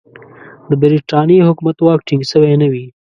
د 0.69 0.71
برټانیې 0.81 1.45
حکومت 1.47 1.77
واک 1.79 1.99
ټینګ 2.07 2.23
سوی 2.31 2.53
نه 2.61 2.67
وي. 2.71 2.85